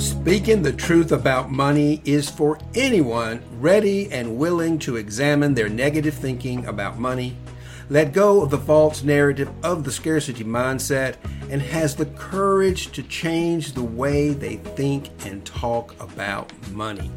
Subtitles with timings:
[0.00, 6.14] Speaking the truth about money is for anyone ready and willing to examine their negative
[6.14, 7.36] thinking about money,
[7.90, 11.16] let go of the false narrative of the scarcity mindset,
[11.50, 17.10] and has the courage to change the way they think and talk about money.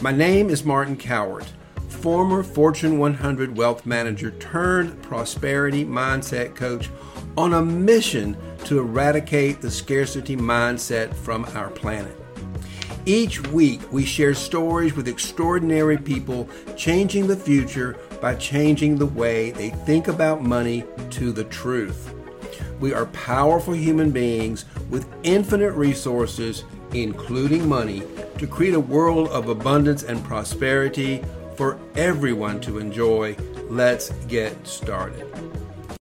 [0.00, 1.48] My name is Martin Cowart,
[1.88, 6.88] former Fortune 100 wealth manager turned prosperity mindset coach
[7.36, 12.16] on a mission to eradicate the scarcity mindset from our planet.
[13.06, 19.52] Each week, we share stories with extraordinary people changing the future by changing the way
[19.52, 22.14] they think about money to the truth.
[22.78, 28.02] We are powerful human beings with infinite resources, including money,
[28.38, 31.22] to create a world of abundance and prosperity
[31.56, 33.36] for everyone to enjoy.
[33.68, 35.26] Let's get started.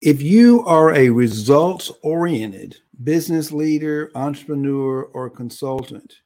[0.07, 6.21] If you are a results oriented business leader, entrepreneur, or consultant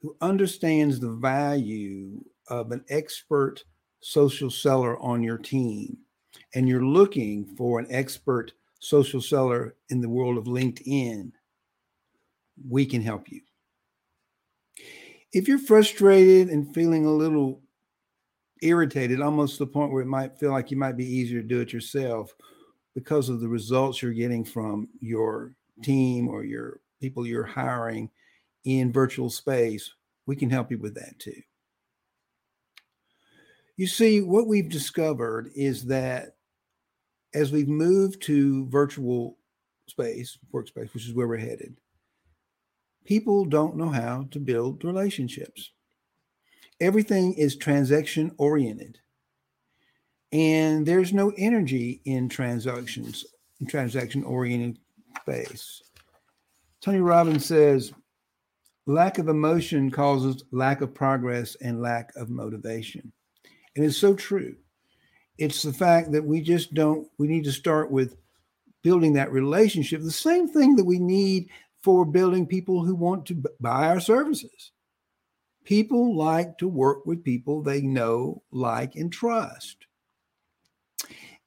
[0.00, 3.64] who understands the value of an expert
[3.98, 5.98] social seller on your team,
[6.54, 11.32] and you're looking for an expert social seller in the world of LinkedIn,
[12.68, 13.40] we can help you.
[15.32, 17.60] If you're frustrated and feeling a little
[18.62, 21.48] irritated, almost to the point where it might feel like you might be easier to
[21.48, 22.32] do it yourself,
[22.94, 28.10] because of the results you're getting from your team or your people you're hiring
[28.64, 29.92] in virtual space,
[30.26, 31.40] we can help you with that too.
[33.76, 36.36] You see, what we've discovered is that
[37.32, 39.38] as we've moved to virtual
[39.86, 41.76] space, workspace, which is where we're headed,
[43.04, 45.70] people don't know how to build relationships.
[46.80, 48.98] Everything is transaction oriented
[50.32, 53.24] and there's no energy in transactions
[53.60, 54.78] in transaction oriented
[55.20, 55.82] space.
[56.80, 57.92] Tony robbins says
[58.86, 63.12] lack of emotion causes lack of progress and lack of motivation.
[63.76, 64.56] And it's so true.
[65.36, 68.16] It's the fact that we just don't we need to start with
[68.82, 71.48] building that relationship the same thing that we need
[71.82, 74.72] for building people who want to buy our services.
[75.64, 79.86] People like to work with people they know like and trust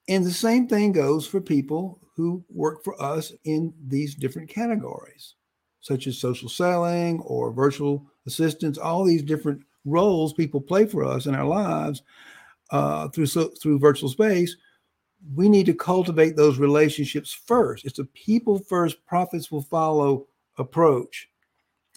[0.08, 5.34] and the same thing goes for people who work for us in these different categories,
[5.80, 11.26] such as social selling or virtual assistants, all these different roles people play for us
[11.26, 12.02] in our lives
[12.70, 14.56] uh, through so, through virtual space.
[15.34, 17.84] We need to cultivate those relationships first.
[17.84, 20.26] It's a people first, profits will follow
[20.58, 21.28] approach.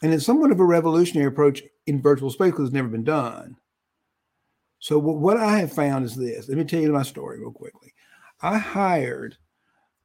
[0.02, 3.58] And it's somewhat of a revolutionary approach in virtual space because it's never been done.
[4.80, 6.48] So, what I have found is this.
[6.48, 7.94] Let me tell you my story real quickly.
[8.42, 9.38] I hired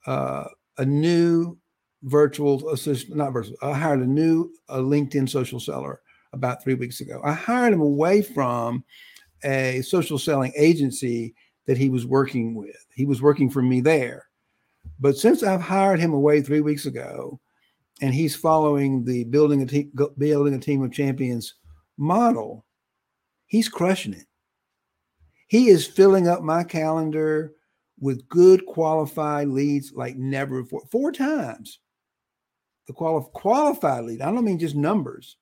[0.07, 0.45] uh,
[0.79, 1.59] a new
[2.03, 6.01] virtual assistant, not virtual, I hired a new a LinkedIn social seller
[6.33, 7.21] about three weeks ago.
[7.25, 8.85] I hired him away from
[9.45, 11.35] a social selling agency
[11.67, 12.77] that he was working with.
[12.95, 14.27] He was working for me there.
[14.99, 17.41] But since I've hired him away three weeks ago,
[18.01, 21.55] and he's following the building a team, building a team of champions
[21.99, 22.65] model,
[23.47, 24.27] he's crushing it.
[25.47, 27.53] He is filling up my calendar
[28.03, 30.83] with good qualified leads like never before.
[30.91, 31.79] Four times
[32.89, 34.21] the quali- qualified lead.
[34.21, 35.37] I don't mean just numbers.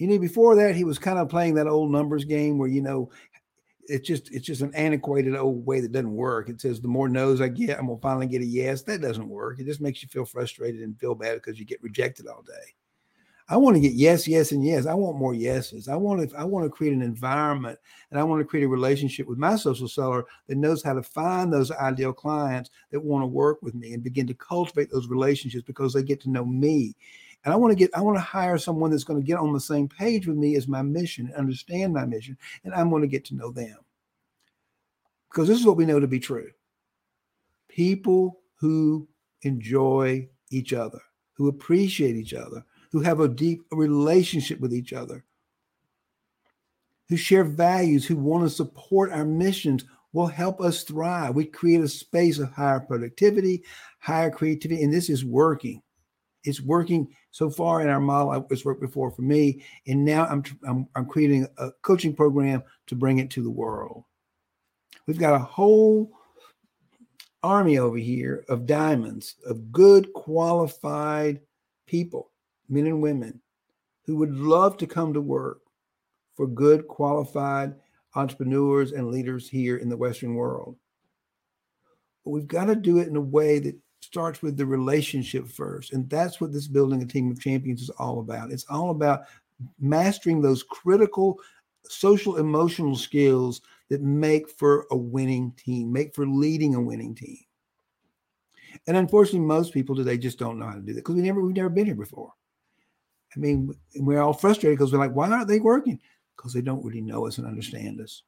[0.00, 2.82] You know, before that, he was kind of playing that old numbers game where, you
[2.82, 3.10] know,
[3.86, 6.48] it's just it's just an antiquated old way that doesn't work.
[6.48, 8.82] It says the more no's I get, I'm gonna finally get a yes.
[8.82, 9.60] That doesn't work.
[9.60, 12.74] It just makes you feel frustrated and feel bad because you get rejected all day.
[13.48, 14.86] I want to get yes, yes, and yes.
[14.86, 15.86] I want more yeses.
[15.86, 17.78] I want to I want to create an environment
[18.10, 21.02] and I want to create a relationship with my social seller that knows how to
[21.02, 25.08] find those ideal clients that want to work with me and begin to cultivate those
[25.08, 26.96] relationships because they get to know me.
[27.44, 29.52] And I want to get I want to hire someone that's going to get on
[29.52, 33.02] the same page with me as my mission, and understand my mission, and I'm going
[33.02, 33.76] to get to know them.
[35.30, 36.48] Because this is what we know to be true.
[37.68, 39.06] People who
[39.42, 41.00] enjoy each other,
[41.34, 45.24] who appreciate each other, who have a deep relationship with each other,
[47.08, 51.34] who share values, who want to support our missions, will help us thrive.
[51.34, 53.64] We create a space of higher productivity,
[53.98, 55.82] higher creativity, and this is working.
[56.44, 58.46] It's working so far in our model.
[58.48, 62.94] It's worked before for me, and now I'm, I'm, I'm creating a coaching program to
[62.94, 64.04] bring it to the world.
[65.08, 66.12] We've got a whole
[67.42, 71.40] army over here of diamonds, of good, qualified
[71.88, 72.30] people
[72.68, 73.40] men and women
[74.04, 75.60] who would love to come to work
[76.34, 77.74] for good, qualified
[78.14, 80.76] entrepreneurs and leaders here in the Western world.
[82.24, 85.92] But we've got to do it in a way that starts with the relationship first.
[85.92, 88.50] And that's what this building a team of champions is all about.
[88.50, 89.22] It's all about
[89.80, 91.38] mastering those critical
[91.88, 97.38] social emotional skills that make for a winning team, make for leading a winning team.
[98.86, 101.40] And unfortunately, most people today just don't know how to do that because we never
[101.40, 102.32] we've never been here before.
[103.36, 106.00] I mean, we're all frustrated because we're like, why aren't they working?
[106.36, 108.22] Because they don't really know us and understand us.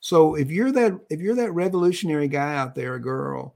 [0.00, 3.54] So if you're that if you're that revolutionary guy out there, a girl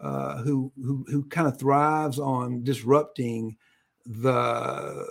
[0.00, 3.56] uh, who who who kind of thrives on disrupting
[4.04, 5.06] the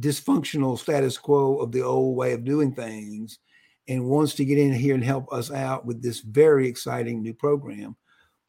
[0.00, 3.38] dysfunctional status quo of the old way of doing things
[3.88, 7.34] and wants to get in here and help us out with this very exciting new
[7.34, 7.96] program,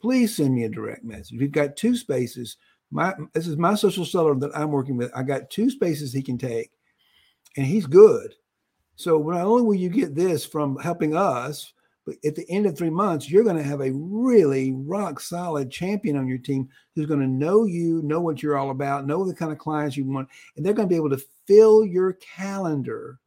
[0.02, 1.40] please send me a direct message.
[1.40, 2.58] We've got two spaces.
[2.92, 5.12] My this is my social seller that I'm working with.
[5.16, 6.72] I got two spaces he can take,
[7.58, 8.34] and he's good.
[8.96, 11.72] So not only will you get this from helping us,
[12.06, 15.70] but at the end of three months, you're going to have a really rock solid
[15.70, 19.24] champion on your team who's going to know you, know what you're all about, know
[19.24, 20.28] the kind of clients you want,
[20.58, 23.20] and they're going to be able to fill your calendar,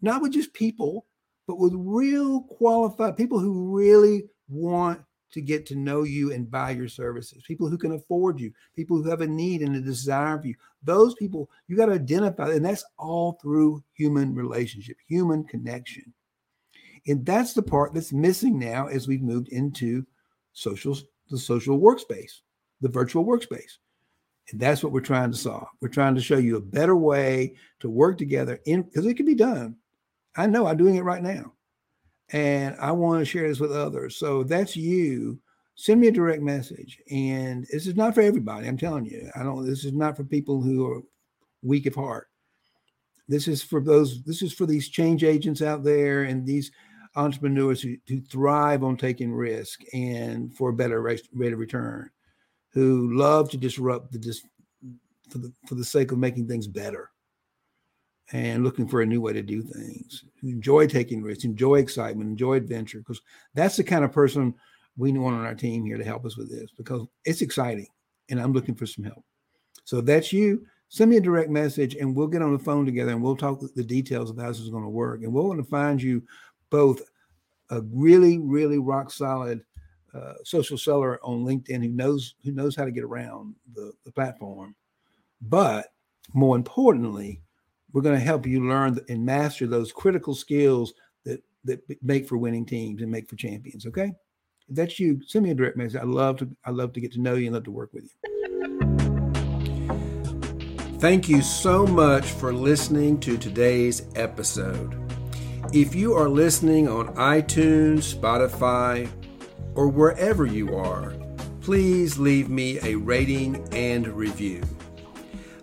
[0.00, 1.06] not with just people,
[1.46, 6.70] but with real qualified people who really want to get to know you and buy
[6.70, 10.38] your services, people who can afford you, people who have a need and a desire
[10.40, 10.54] for you.
[10.82, 16.12] Those people you got to identify, and that's all through human relationship, human connection.
[17.06, 20.04] And that's the part that's missing now as we've moved into
[20.52, 20.96] social,
[21.30, 22.40] the social workspace,
[22.80, 23.78] the virtual workspace.
[24.50, 25.68] And that's what we're trying to solve.
[25.80, 29.26] We're trying to show you a better way to work together in because it can
[29.26, 29.76] be done.
[30.36, 31.52] I know I'm doing it right now.
[32.32, 34.16] And I want to share this with others.
[34.16, 35.40] So that's you.
[35.74, 37.00] Send me a direct message.
[37.10, 38.68] And this is not for everybody.
[38.68, 39.30] I'm telling you.
[39.34, 41.00] I don't this is not for people who are
[41.62, 42.28] weak of heart.
[43.28, 46.70] This is for those, this is for these change agents out there and these
[47.16, 52.10] entrepreneurs who, who thrive on taking risk and for a better rate, of return,
[52.72, 54.42] who love to disrupt the dis,
[55.28, 57.10] for the for the sake of making things better
[58.32, 62.54] and looking for a new way to do things, enjoy taking risks, enjoy excitement, enjoy
[62.54, 63.20] adventure, because
[63.54, 64.54] that's the kind of person
[64.96, 67.86] we want on our team here to help us with this because it's exciting
[68.28, 69.24] and I'm looking for some help.
[69.84, 72.84] So if that's you, send me a direct message and we'll get on the phone
[72.84, 75.22] together and we'll talk the details of how this is going to work.
[75.22, 76.22] And we're going to find you
[76.68, 77.02] both
[77.70, 79.62] a really, really rock solid
[80.12, 84.10] uh, social seller on LinkedIn who knows who knows how to get around the, the
[84.12, 84.74] platform.
[85.40, 85.92] But
[86.34, 87.42] more importantly,
[87.92, 90.92] we're going to help you learn and master those critical skills
[91.24, 93.86] that that make for winning teams and make for champions.
[93.86, 94.12] Okay,
[94.68, 96.00] if that's you, send me a direct message.
[96.00, 98.04] I love to I love to get to know you and love to work with
[98.04, 98.10] you.
[100.98, 104.96] Thank you so much for listening to today's episode.
[105.72, 109.08] If you are listening on iTunes, Spotify,
[109.74, 111.14] or wherever you are,
[111.62, 114.62] please leave me a rating and review.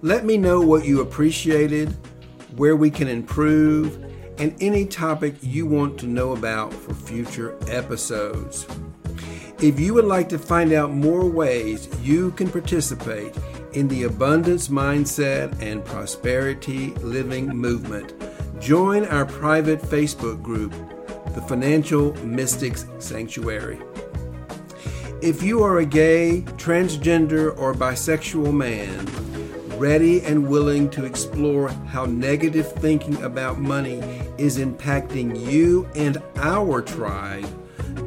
[0.01, 1.95] Let me know what you appreciated,
[2.57, 4.03] where we can improve,
[4.37, 8.67] and any topic you want to know about for future episodes.
[9.61, 13.35] If you would like to find out more ways you can participate
[13.73, 18.13] in the abundance mindset and prosperity living movement,
[18.59, 20.73] Join our private Facebook group,
[21.35, 23.79] the Financial Mystics Sanctuary.
[25.21, 29.05] If you are a gay, transgender, or bisexual man,
[29.77, 33.99] ready and willing to explore how negative thinking about money
[34.37, 37.47] is impacting you and our tribe,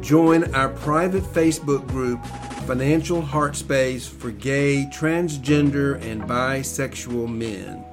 [0.01, 2.23] join our private Facebook group,
[2.67, 7.85] Financial Heart Space for Gay, Transgender, and Bisexual Men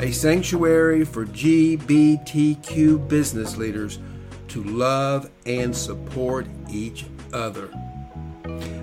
[0.00, 3.98] a sanctuary for GBTQ business leaders
[4.48, 7.68] to love and support each other.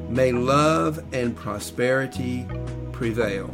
[0.10, 2.46] May love and prosperity
[2.92, 3.54] prevail.